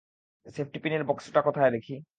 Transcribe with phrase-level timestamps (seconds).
[0.45, 1.95] সেফটিপিনের বাক্সটা কোথায় দেখি।